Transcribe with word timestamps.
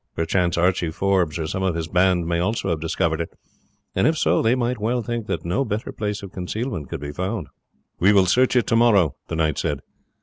Perchance 0.15 0.57
Archie 0.57 0.89
Forbes 0.89 1.37
or 1.37 1.45
some 1.45 1.61
of 1.61 1.75
his 1.75 1.87
band 1.87 2.25
may 2.25 2.39
also 2.39 2.69
have 2.71 2.79
discovered 2.79 3.21
it; 3.21 3.29
and 3.93 4.07
if 4.07 4.17
so, 4.17 4.41
they 4.41 4.55
might 4.55 4.79
well 4.79 5.03
think 5.03 5.27
that 5.27 5.45
no 5.45 5.63
better 5.63 5.91
place 5.91 6.23
of 6.23 6.31
concealment 6.31 6.89
could 6.89 6.99
be 7.01 7.11
found." 7.13 7.45
"We 7.99 8.11
will 8.11 8.25
search 8.25 8.55
it 8.55 8.65
tomorrow," 8.65 9.13
the 9.27 9.35
knight 9.35 9.59
said. 9.59 9.81